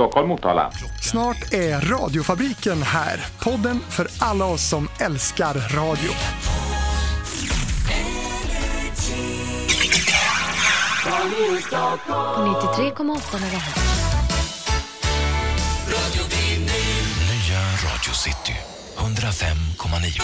[0.00, 0.72] Stockholm, Motala.
[1.00, 3.26] Snart är radiofabriken här.
[3.44, 6.10] Podden för alla oss som älskar radio.
[12.06, 13.76] På 93,8 MHz.
[17.30, 18.56] Nya Radio City
[18.98, 20.22] 105,9.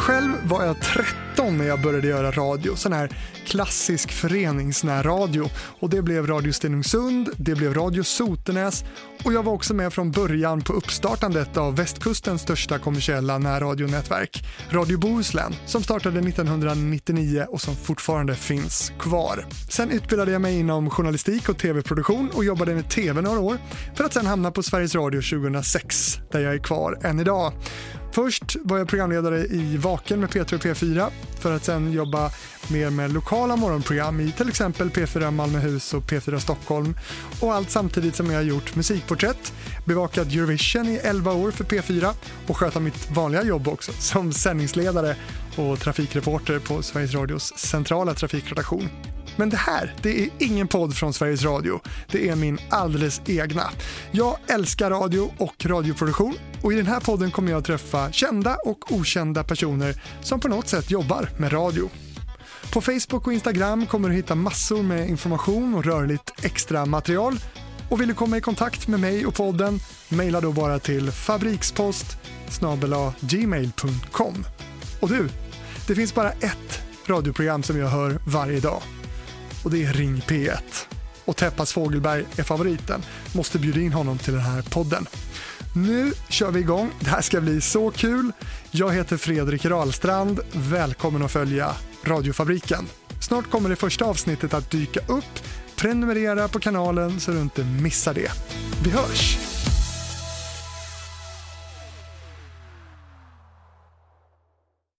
[0.00, 3.10] Själv var jag 13 när jag började göra radio, sån här
[3.46, 5.50] klassisk föreningsnärradio.
[5.80, 8.84] Och det blev Radio Stenungsund, det blev Radio Sotenäs
[9.24, 14.98] och jag var också med från början på uppstartandet av västkustens största kommersiella närradionätverk, Radio
[14.98, 19.46] Bohuslän, som startade 1999 och som fortfarande finns kvar.
[19.70, 23.58] Sen utbildade jag mig inom journalistik och tv-produktion och jobbade med tv några år
[23.94, 27.52] för att sen hamna på Sveriges Radio 2006, där jag är kvar än idag.
[28.12, 31.10] Först var jag programledare i Vaken med P3 och P4
[31.40, 32.30] för att sen jobba
[32.70, 36.96] mer med lokala morgonprogram i till exempel P4 Malmöhus och P4 Stockholm
[37.40, 39.52] och allt samtidigt som jag har gjort musikporträtt,
[39.84, 42.14] bevakat Eurovision i 11 år för P4
[42.46, 45.16] och sköta mitt vanliga jobb också som sändningsledare
[45.56, 48.88] och trafikreporter på Sveriges Radios centrala trafikredaktion.
[49.40, 51.80] Men det här, det är ingen podd från Sveriges Radio.
[52.10, 53.70] Det är min alldeles egna.
[54.10, 58.56] Jag älskar radio och radioproduktion och i den här podden kommer jag att träffa kända
[58.64, 61.88] och okända personer som på något sätt jobbar med radio.
[62.72, 67.38] På Facebook och Instagram kommer du hitta massor med information och rörligt extra material.
[67.90, 72.18] Och vill du komma i kontakt med mig och podden, mejla då bara till fabrikspost
[73.20, 74.44] gmail.com.
[75.00, 75.28] Och du,
[75.86, 78.82] det finns bara ett radioprogram som jag hör varje dag
[79.62, 80.86] och det är Ring P1.
[81.24, 83.02] Och Teppas Fågelberg är favoriten.
[83.34, 85.06] Måste bjuda in honom till den här podden.
[85.74, 86.90] Nu kör vi igång.
[87.00, 88.32] Det här ska bli så kul.
[88.70, 90.40] Jag heter Fredrik Rahlstrand.
[90.52, 92.86] Välkommen att följa Radiofabriken.
[93.20, 95.40] Snart kommer det första avsnittet att dyka upp.
[95.76, 98.32] Prenumerera på kanalen så du inte missar det.
[98.84, 99.49] Vi hörs!